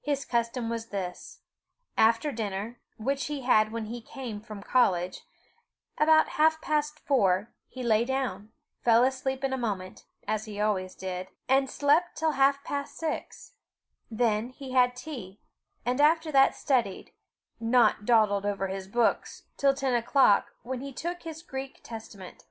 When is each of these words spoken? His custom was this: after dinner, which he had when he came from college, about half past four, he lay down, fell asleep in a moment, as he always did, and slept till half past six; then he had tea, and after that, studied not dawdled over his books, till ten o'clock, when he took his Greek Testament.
His 0.00 0.24
custom 0.24 0.70
was 0.70 0.86
this: 0.86 1.40
after 1.98 2.32
dinner, 2.32 2.80
which 2.96 3.26
he 3.26 3.42
had 3.42 3.70
when 3.70 3.84
he 3.84 4.00
came 4.00 4.40
from 4.40 4.62
college, 4.62 5.26
about 5.98 6.26
half 6.40 6.62
past 6.62 6.98
four, 7.00 7.52
he 7.66 7.82
lay 7.82 8.06
down, 8.06 8.50
fell 8.80 9.04
asleep 9.04 9.44
in 9.44 9.52
a 9.52 9.58
moment, 9.58 10.06
as 10.26 10.46
he 10.46 10.58
always 10.58 10.94
did, 10.94 11.28
and 11.50 11.68
slept 11.68 12.16
till 12.16 12.30
half 12.32 12.64
past 12.64 12.96
six; 12.96 13.56
then 14.10 14.48
he 14.48 14.72
had 14.72 14.96
tea, 14.96 15.38
and 15.84 16.00
after 16.00 16.32
that, 16.32 16.54
studied 16.54 17.10
not 17.60 18.06
dawdled 18.06 18.46
over 18.46 18.68
his 18.68 18.88
books, 18.88 19.42
till 19.58 19.74
ten 19.74 19.92
o'clock, 19.94 20.54
when 20.62 20.80
he 20.80 20.94
took 20.94 21.24
his 21.24 21.42
Greek 21.42 21.80
Testament. 21.82 22.46